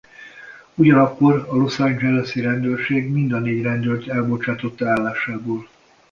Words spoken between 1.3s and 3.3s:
a Los Angeles-i rendőrség